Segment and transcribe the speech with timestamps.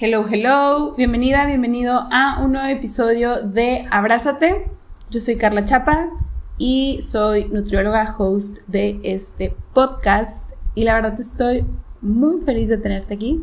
[0.00, 4.70] Hello, hello, bienvenida, bienvenido a un nuevo episodio de Abrázate.
[5.10, 6.06] Yo soy Carla Chapa
[6.56, 11.64] y soy nutrióloga host de este podcast y la verdad estoy
[12.00, 13.42] muy feliz de tenerte aquí.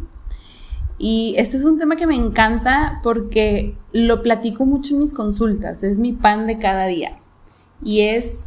[0.98, 5.84] Y este es un tema que me encanta porque lo platico mucho en mis consultas,
[5.84, 7.20] es mi pan de cada día.
[7.84, 8.46] Y es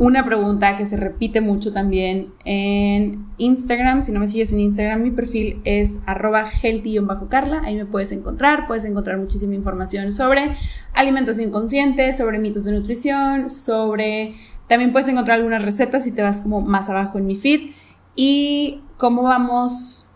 [0.00, 4.02] una pregunta que se repite mucho también en Instagram.
[4.02, 7.60] Si no me sigues en Instagram, mi perfil es arroba healthy-carla.
[7.64, 8.66] Ahí me puedes encontrar.
[8.66, 10.56] Puedes encontrar muchísima información sobre
[10.94, 14.36] alimentación consciente, sobre mitos de nutrición, sobre...
[14.68, 17.72] También puedes encontrar algunas recetas si te vas como más abajo en mi feed.
[18.16, 20.12] Y cómo vamos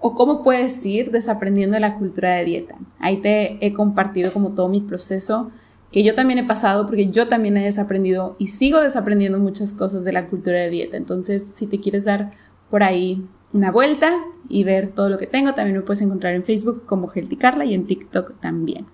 [0.00, 2.76] o cómo puedes ir desaprendiendo la cultura de dieta.
[2.98, 5.50] Ahí te he compartido como todo mi proceso
[5.92, 10.04] que yo también he pasado porque yo también he desaprendido y sigo desaprendiendo muchas cosas
[10.04, 10.96] de la cultura de dieta.
[10.96, 12.32] Entonces, si te quieres dar
[12.70, 14.12] por ahí una vuelta
[14.48, 17.64] y ver todo lo que tengo, también me puedes encontrar en Facebook como Healthy Carla
[17.64, 18.86] y en TikTok también.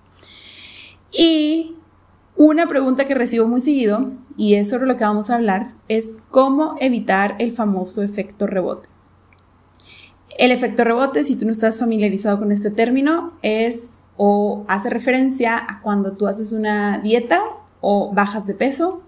[1.10, 1.76] Y
[2.36, 6.18] una pregunta que recibo muy seguido, y es sobre lo que vamos a hablar, es
[6.30, 8.88] cómo evitar el famoso efecto rebote.
[10.36, 15.56] El efecto rebote, si tú no estás familiarizado con este término, es o hace referencia
[15.56, 17.42] a cuando tú haces una dieta
[17.80, 19.02] o bajas de peso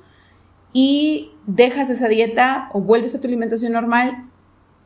[0.72, 4.28] y dejas esa dieta o vuelves a tu alimentación normal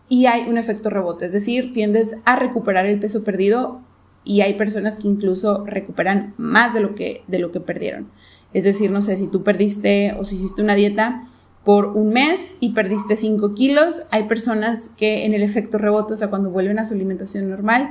[0.08, 3.80] y hay un efecto rebote, es decir, tiendes a recuperar el peso perdido
[4.24, 8.10] y hay personas que incluso recuperan más de lo que, de lo que perdieron.
[8.52, 11.22] Es decir, no sé, si tú perdiste o si hiciste una dieta
[11.64, 16.16] por un mes y perdiste 5 kilos, hay personas que en el efecto rebote, o
[16.16, 17.90] sea, cuando vuelven a su alimentación normal,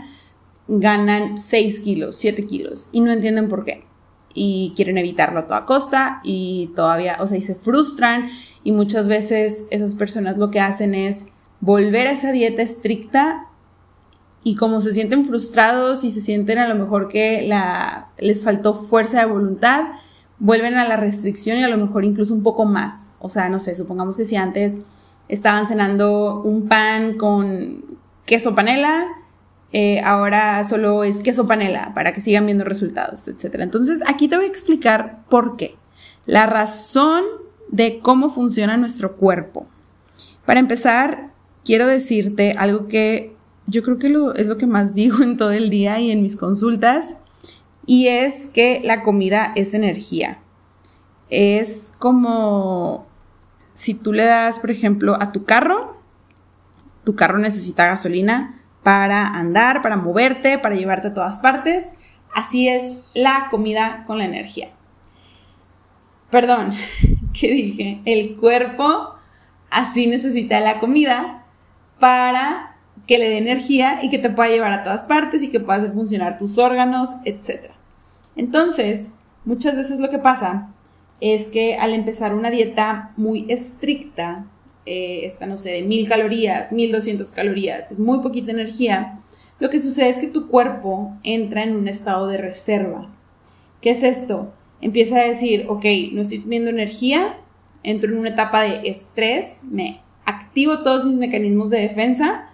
[0.70, 3.86] ganan 6 kilos, 7 kilos y no entienden por qué.
[4.34, 8.30] Y quieren evitarlo a toda costa y todavía, o sea, y se frustran
[8.64, 11.25] y muchas veces esas personas lo que hacen es
[11.59, 13.47] volver a esa dieta estricta
[14.44, 18.75] y como se sienten frustrados y se sienten a lo mejor que la, les faltó
[18.75, 19.86] fuerza de voluntad,
[20.38, 23.09] vuelven a la restricción y a lo mejor incluso un poco más.
[23.19, 24.75] O sea, no sé, supongamos que si antes
[25.28, 29.07] estaban cenando un pan con queso panela,
[29.72, 33.56] eh, ahora solo es queso panela para que sigan viendo resultados, etc.
[33.59, 35.75] Entonces, aquí te voy a explicar por qué.
[36.25, 37.24] La razón
[37.69, 39.68] de cómo funciona nuestro cuerpo.
[40.46, 41.31] Para empezar,
[41.63, 43.35] quiero decirte algo que
[43.68, 44.07] yo creo que
[44.41, 47.16] es lo que más digo en todo el día y en mis consultas,
[47.86, 50.40] y es que la comida es energía.
[51.30, 53.07] Es como
[53.74, 55.97] si tú le das, por ejemplo, a tu carro,
[57.03, 58.59] tu carro necesita gasolina,
[58.89, 61.85] para andar, para moverte, para llevarte a todas partes.
[62.33, 64.72] Así es la comida con la energía.
[66.31, 66.72] Perdón,
[67.39, 68.01] ¿qué dije?
[68.05, 69.13] El cuerpo
[69.69, 71.44] así necesita la comida
[72.00, 75.59] para que le dé energía y que te pueda llevar a todas partes y que
[75.59, 77.69] pueda hacer funcionar tus órganos, etc.
[78.35, 79.11] Entonces,
[79.45, 80.69] muchas veces lo que pasa
[81.21, 84.45] es que al empezar una dieta muy estricta,
[84.85, 89.19] eh, esta, no sé, de mil calorías, 1200 calorías, que es muy poquita energía,
[89.59, 93.09] lo que sucede es que tu cuerpo entra en un estado de reserva.
[93.81, 94.53] ¿Qué es esto?
[94.81, 97.38] Empieza a decir, ok, no estoy teniendo energía,
[97.84, 102.50] entro en una etapa de estrés, me activo todos mis mecanismos de defensa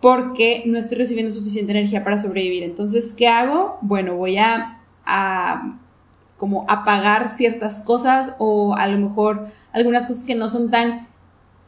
[0.00, 2.62] porque no estoy recibiendo suficiente energía para sobrevivir.
[2.62, 3.78] Entonces, ¿qué hago?
[3.80, 5.78] Bueno, voy a, a
[6.36, 11.08] como apagar ciertas cosas o a lo mejor algunas cosas que no son tan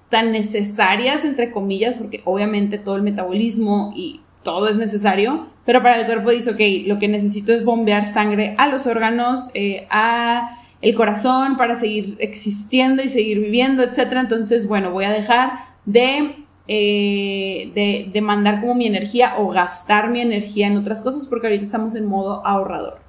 [0.09, 6.01] tan necesarias, entre comillas, porque obviamente todo el metabolismo y todo es necesario, pero para
[6.01, 10.59] el cuerpo dice, ok, lo que necesito es bombear sangre a los órganos, eh, a
[10.83, 14.13] el corazón para seguir existiendo y seguir viviendo, etc.
[14.13, 15.53] Entonces, bueno, voy a dejar
[15.85, 16.37] de,
[16.69, 21.49] eh, de, de mandar como mi energía o gastar mi energía en otras cosas porque
[21.49, 23.01] ahorita estamos en modo ahorrador.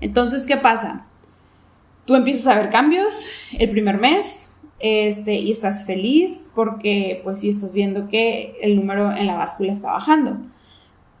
[0.00, 1.06] Entonces, ¿qué pasa?
[2.04, 3.26] Tú empiezas a ver cambios
[3.58, 4.43] el primer mes,
[4.80, 9.72] este, y estás feliz porque pues sí estás viendo que el número en la báscula
[9.72, 10.38] está bajando.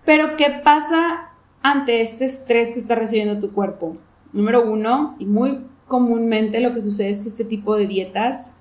[0.04, 1.30] Pero ¿qué pasa
[1.62, 3.96] ante este estrés que está recibiendo tu cuerpo?
[4.32, 8.52] Número uno, y muy comúnmente lo que sucede es que este tipo de dietas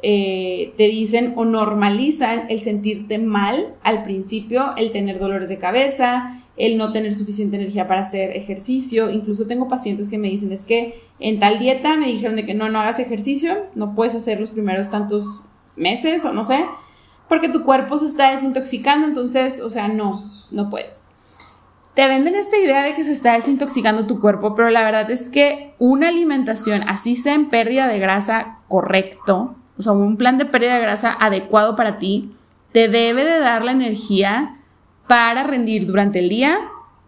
[0.00, 6.40] eh, te dicen o normalizan el sentirte mal al principio, el tener dolores de cabeza,
[6.56, 9.10] el no tener suficiente energía para hacer ejercicio.
[9.10, 12.54] Incluso tengo pacientes que me dicen, es que en tal dieta me dijeron de que
[12.54, 15.42] no, no hagas ejercicio, no puedes hacer los primeros tantos
[15.76, 16.64] meses o no sé,
[17.28, 20.20] porque tu cuerpo se está desintoxicando, entonces, o sea, no,
[20.50, 21.02] no puedes.
[21.94, 25.28] Te venden esta idea de que se está desintoxicando tu cuerpo, pero la verdad es
[25.28, 30.44] que una alimentación, así sea en pérdida de grasa correcto, o sea, un plan de
[30.44, 32.30] pérdida de grasa adecuado para ti,
[32.72, 34.54] te debe de dar la energía
[35.06, 36.60] para rendir durante el día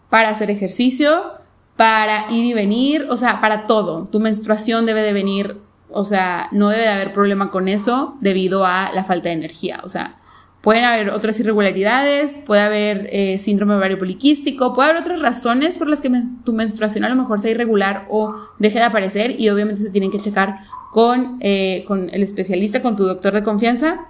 [0.09, 1.40] para hacer ejercicio,
[1.77, 4.05] para ir y venir, o sea, para todo.
[4.05, 5.59] Tu menstruación debe de venir,
[5.91, 9.81] o sea, no debe de haber problema con eso debido a la falta de energía.
[9.85, 10.17] O sea,
[10.61, 15.89] pueden haber otras irregularidades, puede haber eh, síndrome ovario poliquístico, puede haber otras razones por
[15.89, 16.11] las que
[16.45, 20.11] tu menstruación a lo mejor sea irregular o deje de aparecer y obviamente se tienen
[20.11, 20.59] que checar
[20.93, 24.09] con, eh, con el especialista, con tu doctor de confianza,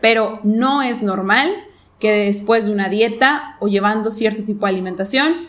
[0.00, 1.48] pero no es normal
[2.00, 5.48] que después de una dieta o llevando cierto tipo de alimentación,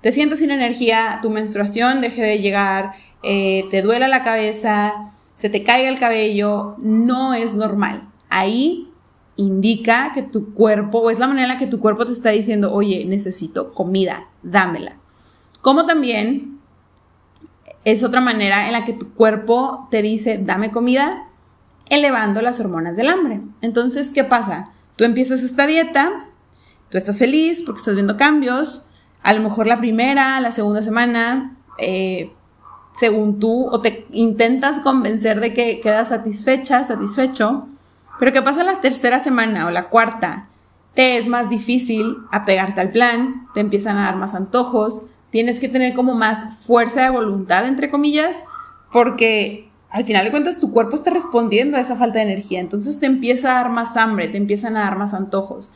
[0.00, 2.92] te sientas sin energía, tu menstruación deje de llegar,
[3.22, 4.94] eh, te duela la cabeza,
[5.34, 8.08] se te caiga el cabello, no es normal.
[8.28, 8.90] Ahí
[9.36, 12.30] indica que tu cuerpo, o es la manera en la que tu cuerpo te está
[12.30, 14.96] diciendo, oye, necesito comida, dámela.
[15.60, 16.58] Como también
[17.84, 21.26] es otra manera en la que tu cuerpo te dice, dame comida,
[21.88, 23.40] elevando las hormonas del hambre.
[23.60, 24.72] Entonces, ¿qué pasa?
[24.96, 26.28] Tú empiezas esta dieta,
[26.88, 28.86] tú estás feliz porque estás viendo cambios,
[29.22, 32.32] a lo mejor la primera, la segunda semana, eh,
[32.96, 37.66] según tú, o te intentas convencer de que quedas satisfecha, satisfecho,
[38.18, 40.48] pero ¿qué pasa la tercera semana o la cuarta?
[40.94, 45.68] Te es más difícil apegarte al plan, te empiezan a dar más antojos, tienes que
[45.68, 48.36] tener como más fuerza de voluntad, entre comillas,
[48.92, 53.00] porque al final de cuentas tu cuerpo está respondiendo a esa falta de energía, entonces
[53.00, 55.72] te empieza a dar más hambre, te empiezan a dar más antojos.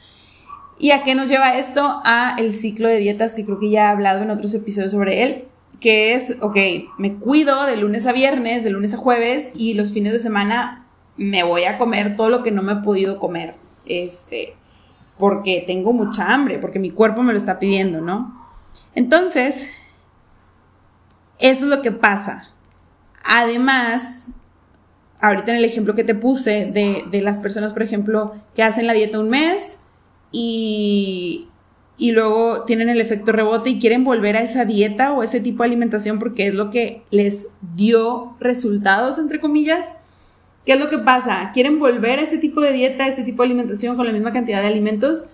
[0.78, 2.00] ¿Y a qué nos lleva esto?
[2.04, 5.22] A el ciclo de dietas que creo que ya he hablado en otros episodios sobre
[5.22, 5.44] él,
[5.80, 6.56] que es, ok,
[6.98, 10.86] me cuido de lunes a viernes, de lunes a jueves y los fines de semana
[11.16, 13.54] me voy a comer todo lo que no me he podido comer,
[13.86, 14.54] este,
[15.18, 18.40] porque tengo mucha hambre, porque mi cuerpo me lo está pidiendo, ¿no?
[18.94, 19.70] Entonces,
[21.38, 22.50] eso es lo que pasa.
[23.24, 24.26] Además,
[25.20, 28.92] ahorita en el ejemplo que te puse de, las personas, por ejemplo, que hacen la
[28.92, 29.78] dieta un mes
[30.36, 31.46] y,
[31.96, 35.62] y luego tienen el efecto rebote y quieren volver a esa dieta o ese tipo
[35.62, 37.46] de alimentación porque es lo que les
[37.76, 39.94] dio resultados, entre comillas.
[40.66, 41.52] ¿Qué es lo que pasa?
[41.54, 44.60] Quieren volver a ese tipo de dieta, ese tipo de alimentación con la misma cantidad
[44.60, 45.26] de alimentos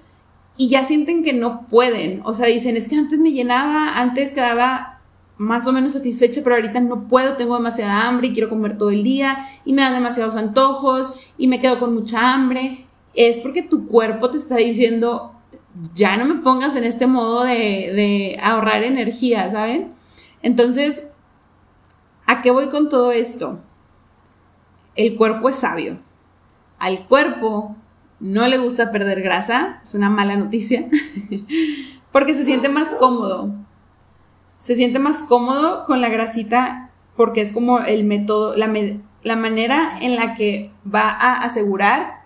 [0.59, 2.21] y ya sienten que no pueden.
[2.25, 5.01] O sea, dicen, es que antes me llenaba, antes quedaba
[5.39, 8.91] más o menos satisfecha, pero ahorita no puedo, tengo demasiada hambre y quiero comer todo
[8.91, 12.85] el día y me dan demasiados antojos y me quedo con mucha hambre.
[13.15, 15.35] Es porque tu cuerpo te está diciendo,
[15.95, 19.93] ya no me pongas en este modo de, ahorrar energía, ¿saben?
[20.43, 21.03] Entonces,
[22.27, 23.61] ¿a qué voy con todo esto?
[24.97, 25.99] El cuerpo es sabio.
[26.79, 27.77] Al cuerpo
[28.21, 30.89] no le gusta perder grasa, es una mala noticia,
[32.13, 33.55] porque se siente más cómodo
[34.61, 38.73] se siente más cómodo con la grasita porque es como el método, la,
[39.23, 42.20] la manera en la que va a asegurar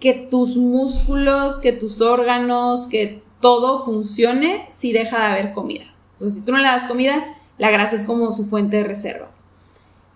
[0.00, 5.84] que tus músculos, que tus órganos, que todo funcione si deja de haber comida.
[6.14, 9.30] Entonces, si tú no le das comida, la grasa es como su fuente de reserva.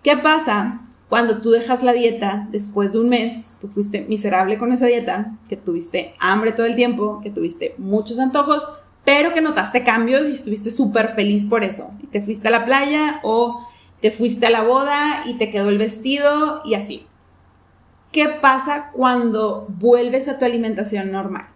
[0.03, 4.71] ¿Qué pasa cuando tú dejas la dieta después de un mes, que fuiste miserable con
[4.71, 8.67] esa dieta, que tuviste hambre todo el tiempo, que tuviste muchos antojos,
[9.03, 11.91] pero que notaste cambios y estuviste súper feliz por eso.
[12.01, 13.65] Y te fuiste a la playa o
[14.01, 17.05] te fuiste a la boda y te quedó el vestido y así.
[18.15, 21.47] ¿Qué pasa cuando vuelves a tu alimentación normal?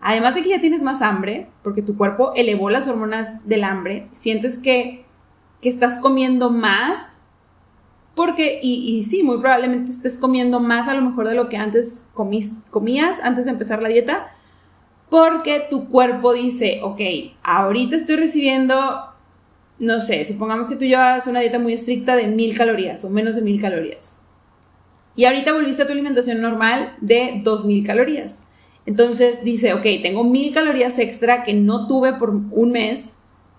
[0.00, 4.08] Además de que ya tienes más hambre, porque tu cuerpo elevó las hormonas del hambre,
[4.12, 5.04] sientes que,
[5.60, 7.12] que estás comiendo más,
[8.14, 11.58] porque, y, y, sí, muy probablemente estés comiendo más a lo mejor de lo que
[11.58, 14.28] antes comías antes de empezar la dieta,
[15.10, 17.02] porque tu cuerpo dice, ok,
[17.42, 19.12] ahorita estoy recibiendo,
[19.78, 23.34] no sé, supongamos que tú llevas una dieta muy estricta de mil calorías o menos
[23.34, 24.16] de mil calorías.
[25.16, 28.42] Y ahorita volviste a tu alimentación normal de dos mil calorías.
[28.84, 33.10] Entonces dice, ok, tengo mil calorías extra que no tuve por un mes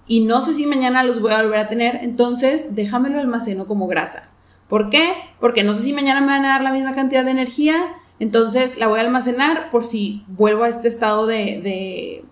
[0.07, 3.87] y no sé si mañana los voy a volver a tener, entonces déjamelo almaceno como
[3.87, 4.31] grasa.
[4.69, 5.13] ¿Por qué?
[5.41, 8.77] Porque no sé si mañana me van a dar la misma cantidad de energía entonces
[8.77, 12.23] la voy a almacenar por si vuelvo a este estado de,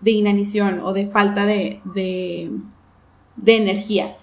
[0.00, 1.80] de, inanición o de falta de
[3.46, 4.16] energía.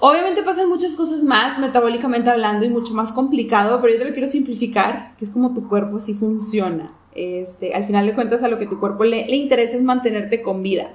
[0.00, 4.12] Obviamente pasan muchas cosas más metabólicamente hablando y mucho más complicado, pero yo te lo
[4.12, 6.94] quiero simplificar, que es como tu cuerpo así funciona.
[7.14, 10.40] Este, al final de cuentas a lo que tu cuerpo le, le interesa es mantenerte
[10.40, 10.94] con vida.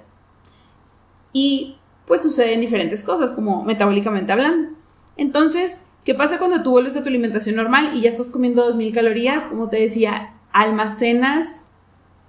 [1.34, 4.70] Y pues suceden diferentes cosas, como metabólicamente hablando.
[5.18, 8.94] Entonces, ¿Qué pasa cuando tú vuelves a tu alimentación normal y ya estás comiendo 2.000
[8.94, 9.46] calorías?
[9.46, 11.62] Como te decía, almacenas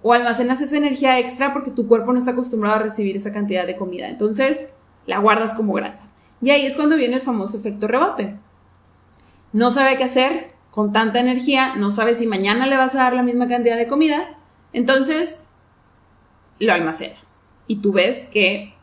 [0.01, 3.67] o almacenas esa energía extra porque tu cuerpo no está acostumbrado a recibir esa cantidad
[3.67, 4.09] de comida.
[4.09, 4.67] Entonces,
[5.07, 6.09] la guardas como grasa.
[6.45, 8.37] Y ahí es cuando viene el famoso efecto rebote.
[9.55, 13.15] No sabe qué hacer con tanta energía, no sabe si mañana le vas a dar
[13.15, 14.39] la misma cantidad de comida.
[14.75, 15.43] Entonces,
[16.59, 17.17] lo almacena.
[17.67, 18.75] Y tú ves que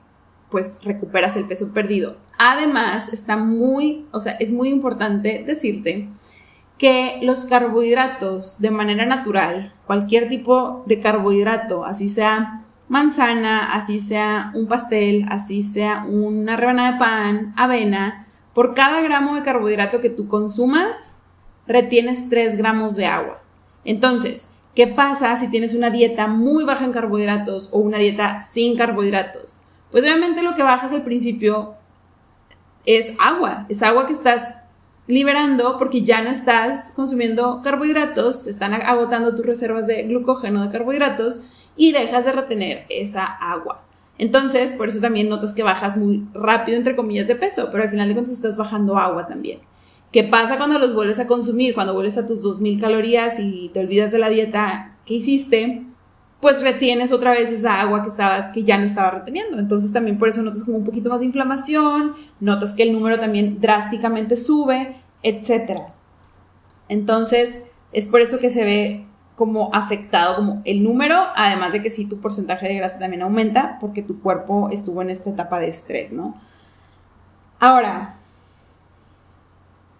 [0.49, 2.17] pues recuperas el peso perdido.
[2.39, 6.09] Además, está muy, o sea, es muy importante decirte
[6.79, 14.51] que los carbohidratos de manera natural, cualquier tipo de carbohidrato, así sea manzana, así sea
[14.53, 20.09] un pastel, así sea una rebanada de pan, avena, por cada gramo de carbohidrato que
[20.09, 21.13] tú consumas,
[21.65, 23.41] retienes 3 gramos de agua.
[23.85, 28.75] Entonces, ¿qué pasa si tienes una dieta muy baja en carbohidratos o una dieta sin
[28.75, 29.61] carbohidratos?
[29.89, 31.75] Pues obviamente lo que bajas al principio
[32.85, 34.55] es agua, es agua que estás
[35.07, 41.39] liberando porque ya no estás consumiendo carbohidratos, están agotando tus reservas de glucógeno de carbohidratos
[41.75, 43.85] y dejas de retener esa agua.
[44.17, 47.89] Entonces, por eso también notas que bajas muy rápido, entre comillas, de peso, pero al
[47.89, 49.59] final de cuentas estás bajando agua también.
[50.11, 51.73] ¿Qué pasa cuando los vuelves a consumir?
[51.73, 55.85] Cuando vuelves a tus 2000 calorías y te olvidas de la dieta que hiciste,
[56.41, 59.57] pues retienes otra vez esa agua que estabas, que ya no estaba reteniendo.
[59.57, 63.19] Entonces también por eso notas como un poquito más de inflamación, notas que el número
[63.19, 65.81] también drásticamente sube, etc.
[66.89, 67.63] Entonces,
[67.93, 69.05] es por eso que se ve
[69.41, 73.79] como afectado como el número, además de que sí tu porcentaje de grasa también aumenta
[73.81, 76.39] porque tu cuerpo estuvo en esta etapa de estrés, ¿no?
[77.59, 78.19] Ahora,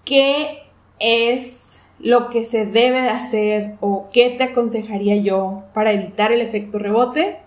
[0.06, 0.62] ¿qué
[1.00, 6.42] es lo que se debe de hacer o qué te aconsejaría yo para evitar el
[6.42, 7.40] efecto rebote.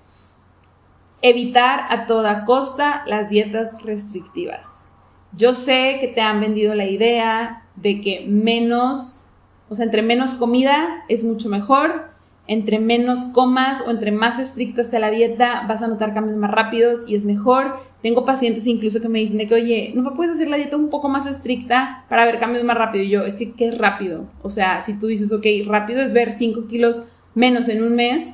[1.22, 4.84] Evitar a toda costa las dietas restrictivas.
[5.32, 9.23] Yo sé que te han vendido la idea de que menos,
[9.68, 12.14] o sea, entre menos comida es mucho mejor,
[12.46, 16.50] entre menos comas o entre más estricta sea la dieta, vas a notar cambios más
[16.50, 17.78] rápidos y es mejor.
[18.02, 20.76] Tengo pacientes incluso que me dicen de que, oye, ¿no me puedes hacer la dieta
[20.76, 23.04] un poco más estricta para ver cambios más rápido?
[23.04, 24.26] Y yo, es que, ¿qué es rápido?
[24.42, 27.04] O sea, si tú dices, ok, rápido es ver 5 kilos
[27.34, 28.28] menos en un mes,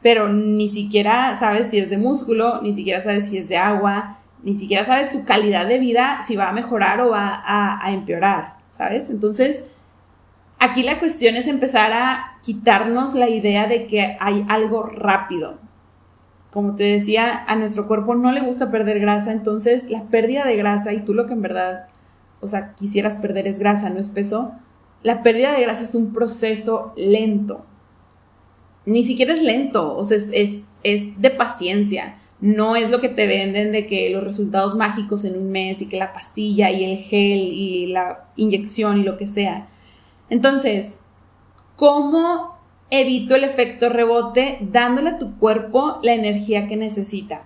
[0.00, 4.18] pero ni siquiera sabes si es de músculo, ni siquiera sabes si es de agua,
[4.42, 7.92] ni siquiera sabes tu calidad de vida, si va a mejorar o va a, a
[7.92, 9.10] empeorar, ¿sabes?
[9.10, 9.62] Entonces,
[10.58, 15.58] Aquí la cuestión es empezar a quitarnos la idea de que hay algo rápido.
[16.50, 20.56] Como te decía, a nuestro cuerpo no le gusta perder grasa, entonces la pérdida de
[20.56, 21.88] grasa, y tú lo que en verdad,
[22.40, 24.54] o sea, quisieras perder es grasa, no es peso,
[25.02, 27.66] la pérdida de grasa es un proceso lento.
[28.86, 32.16] Ni siquiera es lento, o sea, es, es de paciencia.
[32.40, 35.86] No es lo que te venden de que los resultados mágicos en un mes y
[35.86, 39.68] que la pastilla y el gel y la inyección y lo que sea
[40.30, 40.96] entonces,
[41.76, 42.56] ¿cómo
[42.90, 47.44] evito el efecto rebote dándole a tu cuerpo la energía que necesita?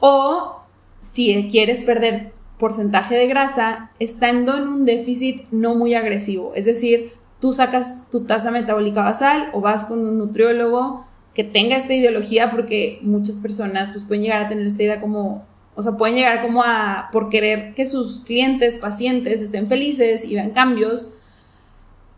[0.00, 0.60] O
[1.00, 6.52] si quieres perder porcentaje de grasa, estando en un déficit no muy agresivo.
[6.54, 11.04] Es decir, tú sacas tu tasa metabólica basal o vas con un nutriólogo
[11.34, 15.44] que tenga esta ideología porque muchas personas pues pueden llegar a tener esta idea como,
[15.74, 20.34] o sea, pueden llegar como a, por querer que sus clientes, pacientes estén felices y
[20.34, 21.12] vean cambios,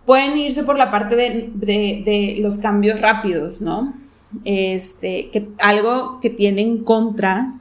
[0.06, 3.94] pueden irse por la parte de, los cambios rápidos, ¿no?
[4.44, 7.54] Este, que algo que tiene en contra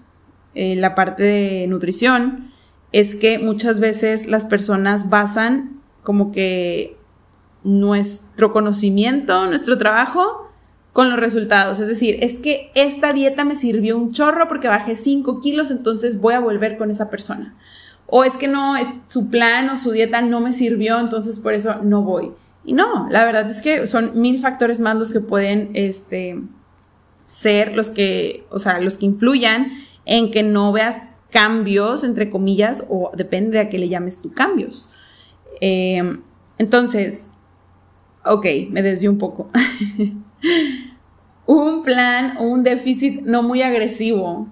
[0.53, 2.51] eh, la parte de nutrición
[2.91, 6.97] es que muchas veces las personas basan como que
[7.63, 10.49] nuestro conocimiento, nuestro trabajo
[10.93, 11.79] con los resultados.
[11.79, 16.21] Es decir, es que esta dieta me sirvió un chorro porque bajé 5 kilos, entonces
[16.21, 17.55] voy a volver con esa persona
[18.07, 18.75] o es que no,
[19.07, 22.31] su plan o su dieta no me sirvió, entonces por eso no voy.
[22.63, 26.41] Y no, la verdad es que son mil factores más los que pueden este,
[27.25, 29.71] ser los que, o sea, los que influyan
[30.05, 30.97] en que no veas
[31.31, 34.87] cambios, entre comillas, o depende de a qué le llames tú cambios.
[35.61, 36.21] Em,
[36.57, 37.27] entonces,
[38.23, 39.49] ok, me desvío un poco.
[41.45, 44.47] un plan un déficit no muy agresivo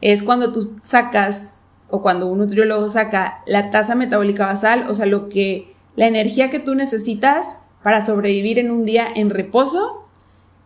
[0.00, 1.54] es cuando tú sacas
[1.90, 6.50] o cuando un nutriólogo saca la tasa metabólica basal, o sea, lo que la energía
[6.50, 10.04] que tú necesitas para sobrevivir en un día en reposo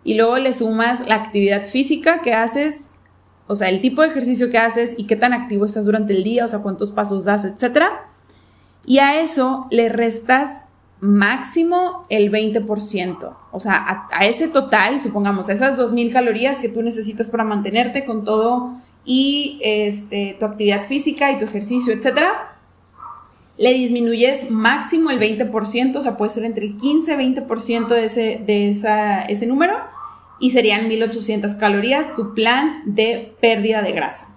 [0.05, 2.87] y luego le sumas la actividad física que haces,
[3.47, 6.25] o sea, el tipo de ejercicio que haces y qué tan activo estás durante el
[6.25, 7.85] día, o sea, cuántos pasos das, etc.
[8.85, 10.63] Y a eso le restas
[11.01, 13.37] máximo el 20%.
[13.53, 18.05] O sea, a, a ese total, supongamos, esas 2.000 calorías que tú necesitas para mantenerte
[18.05, 22.59] con todo y este, tu actividad física y tu ejercicio, etcétera,
[23.59, 28.05] le disminuyes máximo el 20%, o sea, puede ser entre el 15 y 20% de,
[28.05, 28.71] ese, de
[29.29, 29.75] ese número,
[30.41, 34.29] y serían 1800 calorías tu plan de pérdida de grasa.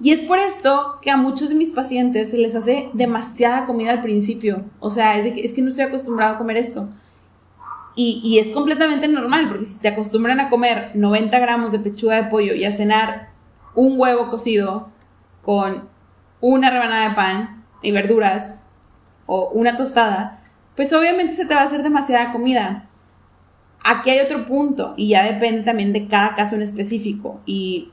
[0.00, 3.90] Y es por esto que a muchos de mis pacientes se les hace demasiada comida
[3.90, 4.64] al principio.
[4.80, 6.88] O sea, es, que, es que no estoy acostumbrado a comer esto.
[7.96, 12.24] Y, es completamente normal, porque si te acostumbran a comer 90 gramos de pechuga de
[12.24, 13.33] pollo y a cenar
[13.74, 14.90] un huevo cocido
[15.42, 15.88] con
[16.40, 18.58] una rebanada de pan y verduras
[19.26, 20.42] o una tostada,
[20.76, 22.88] pues obviamente se te va a hacer demasiada comida.
[23.84, 27.40] Aquí hay otro punto y ya depende también de cada caso en específico.
[27.46, 27.90] Y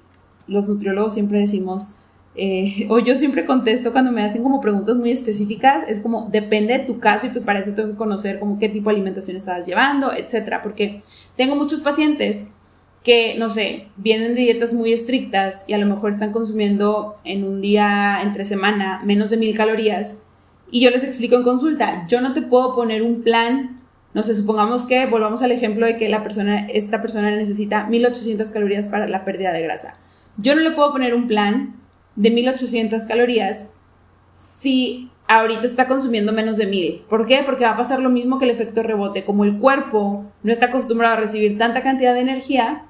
[0.47, 1.97] los nutriólogos siempre decimos,
[2.35, 6.77] eh, o yo siempre contesto cuando me hacen como preguntas muy específicas, es como depende
[6.77, 9.35] de tu caso y pues para eso tengo que conocer como qué tipo de alimentación
[9.37, 11.03] estás llevando, etcétera, porque
[11.35, 12.45] tengo muchos pacientes
[13.03, 17.43] que, no sé, vienen de dietas muy estrictas y a lo mejor están consumiendo en
[17.43, 20.17] un día, entre semana, menos de mil calorías
[20.71, 23.81] y yo les explico en consulta, yo no te puedo poner un plan,
[24.13, 28.49] no sé, supongamos que volvamos al ejemplo de que la persona, esta persona necesita 1800
[28.49, 29.95] calorías para la pérdida de grasa.
[30.37, 31.75] Yo no le puedo poner un plan
[32.15, 33.65] de 1800 calorías
[34.33, 37.03] si ahorita está consumiendo menos de 1000.
[37.09, 37.41] ¿Por qué?
[37.45, 39.25] Porque va a pasar lo mismo que el efecto rebote.
[39.25, 42.85] Como el cuerpo no está acostumbrado a recibir tanta cantidad de energía,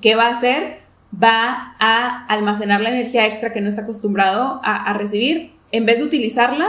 [0.00, 0.80] ¿qué va a hacer?
[1.22, 5.52] Va a almacenar la energía extra que no está acostumbrado a, recibir.
[5.70, 6.68] En vez de utilizarla,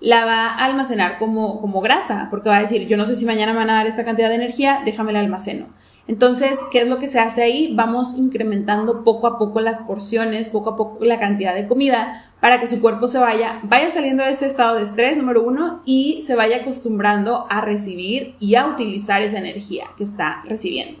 [0.00, 3.24] la va a almacenar como, como grasa, porque va a decir, yo no sé si
[3.24, 5.66] mañana me van a dar esta cantidad de energía, déjame la almaceno.
[6.08, 7.74] Entonces, ¿qué es lo que se hace ahí?
[7.74, 12.58] Vamos incrementando poco a poco las porciones, poco a poco la cantidad de comida para
[12.58, 16.22] que su cuerpo se vaya, vaya saliendo de ese estado de estrés, número uno, y
[16.26, 20.98] se vaya acostumbrando a recibir y a utilizar esa energía que está recibiendo.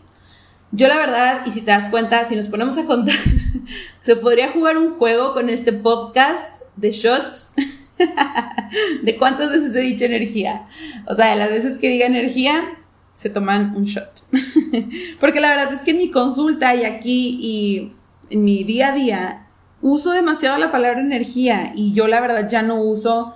[0.70, 3.16] Yo la verdad, y si te das cuenta, si nos ponemos a contar,
[4.02, 7.50] se podría jugar un juego con este podcast de shots.
[9.02, 10.66] de cuántas veces he dicho energía.
[11.06, 12.78] O sea, de las veces que diga energía,
[13.16, 14.24] se toman un shot.
[15.20, 17.92] Porque la verdad es que en mi consulta y aquí y
[18.30, 19.46] en mi día a día
[19.80, 23.34] uso demasiado la palabra energía y yo la verdad ya no uso,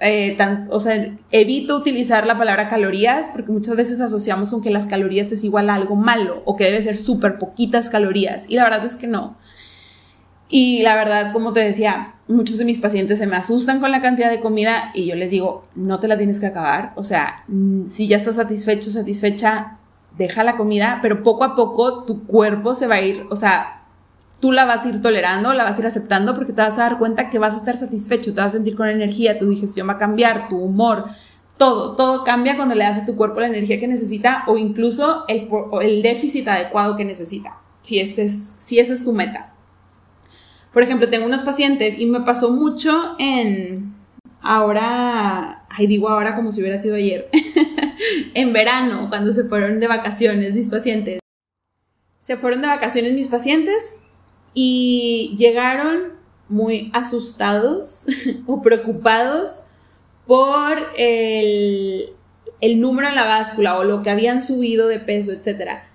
[0.00, 0.36] eh,
[0.70, 5.32] o sea, evito utilizar la palabra calorías porque muchas veces asociamos con que las calorías
[5.32, 8.84] es igual a algo malo o que debe ser súper poquitas calorías y la verdad
[8.84, 9.36] es que no.
[10.48, 14.00] Y la verdad, como te decía, muchos de mis pacientes se me asustan con la
[14.00, 16.92] cantidad de comida y yo les digo, no te la tienes que acabar.
[16.96, 19.78] O sea, mm, si ya estás satisfecho, satisfecha,
[20.16, 23.85] deja la comida, pero poco a poco tu cuerpo se va a ir, o sea,
[24.40, 26.82] tú la vas a ir tolerando, la vas a ir aceptando porque te vas a
[26.82, 29.88] dar cuenta que vas a estar satisfecho, te vas a sentir con energía, tu digestión
[29.88, 31.06] va a cambiar, tu humor,
[31.56, 35.24] todo, todo cambia cuando le das a tu cuerpo la energía que necesita o incluso
[35.28, 35.48] el,
[35.82, 39.54] el déficit adecuado que necesita, si, este es, si esa es tu meta.
[40.72, 43.94] Por ejemplo, tengo unos pacientes y me pasó mucho en
[44.42, 47.30] ahora, ay digo ahora como si hubiera sido ayer,
[48.34, 51.20] en verano, cuando se fueron de vacaciones mis pacientes.
[52.18, 53.94] Se fueron de vacaciones mis pacientes
[54.58, 56.14] y llegaron
[56.48, 58.06] muy asustados
[58.46, 59.64] o preocupados
[60.26, 62.06] por el,
[62.62, 65.90] el número en la báscula o lo que habían subido de peso, etcétera.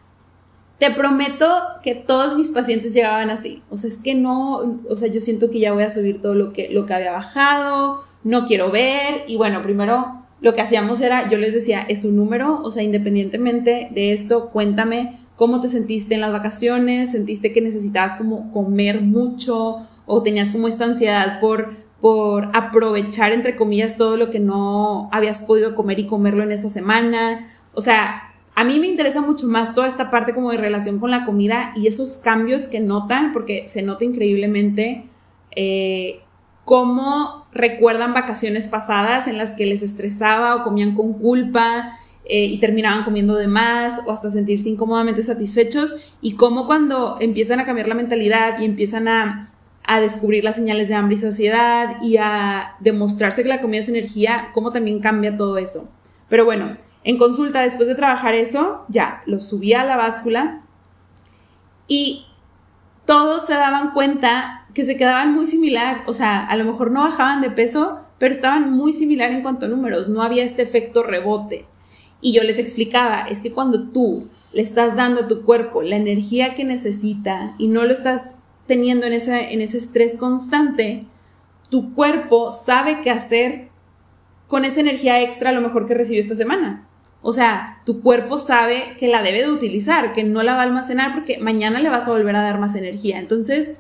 [0.77, 1.47] Te prometo
[1.81, 3.63] que todos mis pacientes llegaban así.
[3.71, 6.35] O sea, es que no, o sea, yo siento que ya voy a subir todo
[6.35, 9.25] lo que, lo que había bajado, no quiero ver.
[9.27, 12.83] Y bueno, primero lo que hacíamos era, yo les decía, es un número, o sea,
[12.83, 19.01] independientemente de esto, cuéntame cómo te sentiste en las vacaciones, sentiste que necesitabas como comer
[19.01, 25.09] mucho o tenías como esta ansiedad por, por aprovechar, entre comillas, todo lo que no
[25.11, 27.47] habías podido comer y comerlo en esa semana.
[27.73, 31.09] O sea, a mí me interesa mucho más toda esta parte como de relación con
[31.09, 35.09] la comida y esos cambios que notan, porque se nota increíblemente
[35.55, 36.19] eh,
[36.65, 42.59] cómo recuerdan vacaciones pasadas en las que les estresaba o comían con culpa eh, y
[42.59, 47.87] terminaban comiendo de más o hasta sentirse incómodamente satisfechos y cómo cuando empiezan a cambiar
[47.87, 49.51] la mentalidad y empiezan a,
[49.83, 53.89] a descubrir las señales de hambre y saciedad y a demostrarse que la comida es
[53.89, 55.89] energía, cómo también cambia todo eso.
[56.29, 60.61] Pero bueno, en consulta, después de trabajar eso, ya, lo subí a la báscula
[61.87, 62.25] y
[63.05, 67.01] todos se daban cuenta que se quedaban muy similar, o sea, a lo mejor no
[67.01, 71.03] bajaban de peso, pero estaban muy similar en cuanto a números, no había este efecto
[71.03, 71.65] rebote.
[72.21, 75.95] Y yo les explicaba, es que cuando tú le estás dando a tu cuerpo la
[75.95, 78.33] energía que necesita y no lo estás
[78.67, 81.05] teniendo en ese, en ese estrés constante,
[81.69, 83.69] tu cuerpo sabe qué hacer
[84.47, 86.87] con esa energía extra lo mejor que recibió esta semana.
[87.21, 90.63] O sea, tu cuerpo sabe que la debe de utilizar, que no la va a
[90.63, 93.19] almacenar porque mañana le vas a volver a dar más energía.
[93.19, 93.73] Entonces,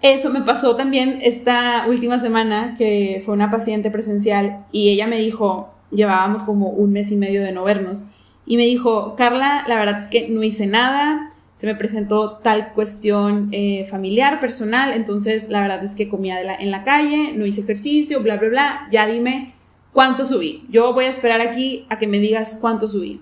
[0.00, 5.18] eso me pasó también esta última semana que fue una paciente presencial y ella me
[5.18, 8.04] dijo, llevábamos como un mes y medio de no vernos,
[8.44, 12.72] y me dijo, Carla, la verdad es que no hice nada, se me presentó tal
[12.72, 17.60] cuestión eh, familiar, personal, entonces la verdad es que comía en la calle, no hice
[17.60, 19.54] ejercicio, bla, bla, bla, ya dime
[19.92, 20.64] ¿cuánto subí?
[20.70, 23.20] Yo voy a esperar aquí a que me digas cuánto subí.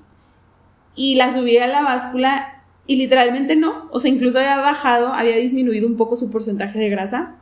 [0.94, 3.82] Y la subí a la báscula y literalmente no.
[3.90, 7.36] O sea, incluso había bajado, había disminuido un poco su porcentaje de grasa.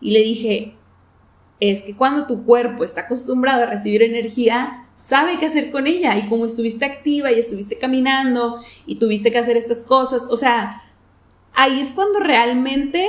[0.00, 0.74] Y le dije,
[1.60, 6.16] es que cuando tu cuerpo está acostumbrado a recibir energía, sabe qué hacer con ella.
[6.18, 10.82] Y como estuviste activa y estuviste caminando y tuviste que hacer estas cosas, o sea,
[11.54, 13.06] ahí es cuando realmente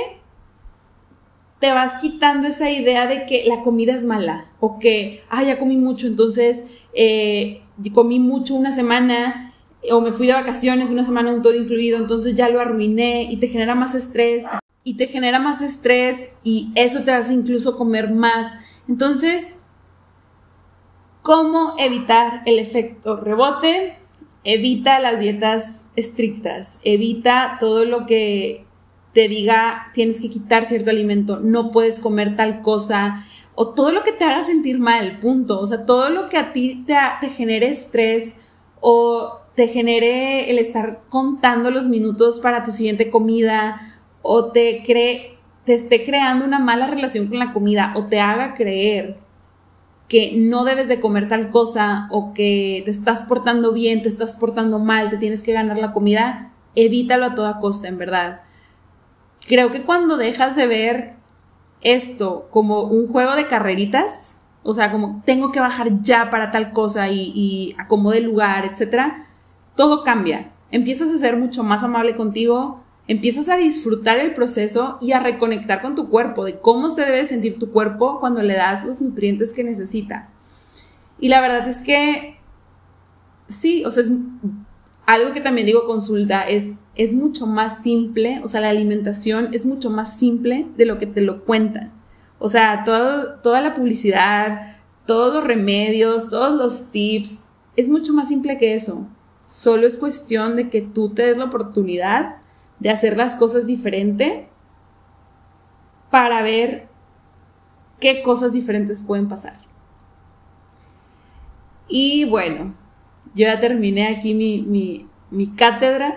[1.58, 5.58] te vas quitando esa idea de que la comida es mala o que, ah, ya
[5.58, 7.62] comí mucho, entonces eh,
[7.94, 9.54] comí mucho una semana
[9.90, 13.36] o me fui de vacaciones una semana un todo incluido, entonces ya lo arruiné y
[13.36, 14.44] te genera más estrés
[14.86, 18.46] y te genera más estrés y eso te hace incluso comer más.
[18.88, 19.56] Entonces,
[21.22, 23.98] ¿cómo evitar el efecto rebote?
[24.44, 28.64] Evita las dietas estrictas, evita todo lo que
[29.12, 33.24] te diga tienes que quitar cierto alimento, no puedes comer tal cosa,
[33.56, 35.58] o todo lo que te haga sentir mal, punto.
[35.58, 38.34] O sea, todo lo que a ti te, genere estrés
[38.80, 43.80] o te genere el estar contando los minutos para tu siguiente comida
[44.26, 48.54] o te cree, te esté creando una mala relación con la comida o te haga
[48.54, 49.18] creer
[50.08, 54.34] que no debes de comer tal cosa o que te estás portando bien, te estás
[54.34, 58.40] portando mal, te tienes que ganar la comida, evítalo a toda costa, en verdad.
[59.46, 61.14] Creo que cuando dejas de ver
[61.82, 66.72] esto como un juego de carreritas, o sea, como tengo que bajar ya para tal
[66.72, 69.26] cosa y, y acomode lugar, etcétera,
[69.76, 70.52] todo cambia.
[70.70, 75.80] Empiezas a ser mucho más amable contigo, empiezas a disfrutar el proceso y a reconectar
[75.80, 79.52] con tu cuerpo, de cómo se debe sentir tu cuerpo cuando le das los nutrientes
[79.52, 80.30] que necesita.
[81.18, 82.38] Y la verdad es que
[83.46, 84.10] sí, o sea, es
[85.06, 89.64] algo que también digo consulta, es, es mucho más simple, o sea, la alimentación es
[89.64, 91.92] mucho más simple de lo que te lo cuentan.
[92.38, 97.40] O sea, todo, toda la publicidad, todos los remedios, todos los tips,
[97.76, 99.06] es mucho más simple que eso.
[99.46, 102.36] Solo es cuestión de que tú te des la oportunidad
[102.78, 104.48] de hacer las cosas diferente
[106.10, 106.88] para ver
[108.00, 109.58] qué cosas diferentes pueden pasar.
[111.88, 112.74] Y bueno,
[113.34, 116.16] yo ya terminé aquí mi, mi, cátedra,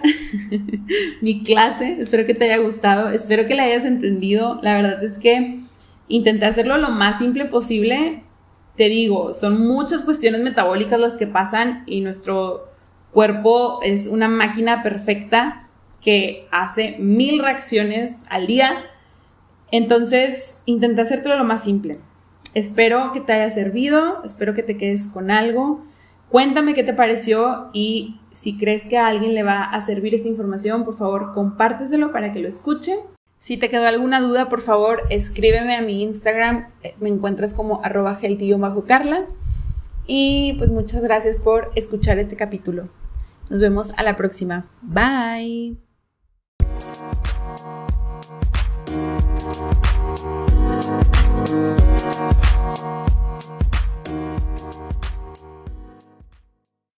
[1.21, 1.97] mi clase.
[1.99, 4.59] Espero que te haya gustado, espero que la hayas entendido.
[4.63, 5.59] La verdad es que
[6.07, 8.23] intenté hacerlo lo más simple posible.
[8.75, 12.69] Te digo, son muchas cuestiones metabólicas las que pasan y nuestro
[13.11, 15.68] cuerpo es una máquina perfecta
[16.01, 18.85] que hace mil reacciones al día.
[19.71, 21.99] Entonces, intenté hacértelo lo más simple.
[22.53, 25.83] Espero que te haya servido, espero que te quedes con algo.
[26.29, 30.27] Cuéntame qué te pareció y si crees que a alguien le va a servir esta
[30.27, 32.95] información, por favor, compárteselo para que lo escuche.
[33.39, 36.67] Si te quedó alguna duda, por favor, escríbeme a mi Instagram.
[36.83, 38.19] Eh, me encuentras como arroba
[38.85, 39.25] carla
[40.05, 42.89] Y pues muchas gracias por escuchar este capítulo.
[43.49, 44.69] Nos vemos a la próxima.
[44.81, 45.88] Bye.